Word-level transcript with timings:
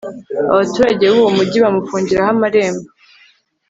abaturage 0.51 1.05
b'uwo 1.11 1.29
mugi 1.37 1.57
bamufungiraho 1.63 2.29
amarembo 2.35 2.87